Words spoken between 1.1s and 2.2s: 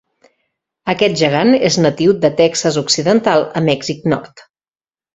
gegant és natiu